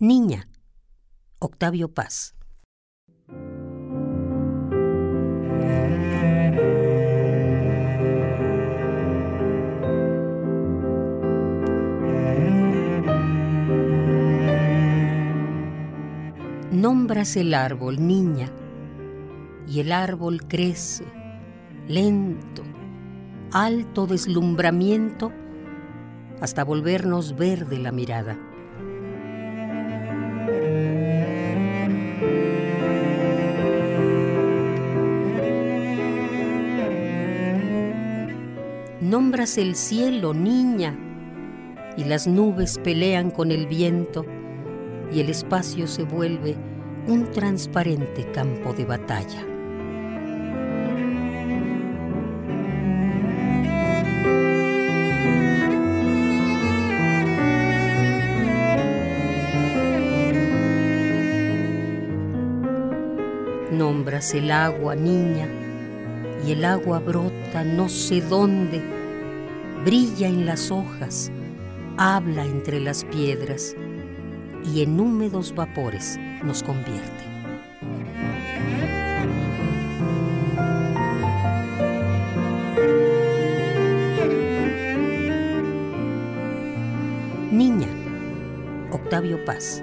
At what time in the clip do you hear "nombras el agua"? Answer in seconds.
63.70-64.96